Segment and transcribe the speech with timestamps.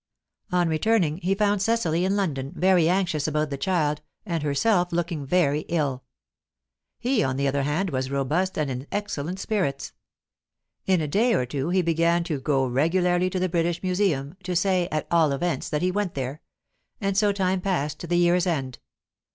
[0.51, 5.27] On returning, he found Cecily in London, very anxious about the child, and herself looking
[5.27, 6.03] very ill.
[6.97, 9.93] He, on the other hand, was robust and in excellent spirits;
[10.87, 14.55] in a day or two he began to go regularly to the British Museum to
[14.55, 16.41] say, at all events, that he went there.
[16.99, 18.79] And so time passed to the year's end.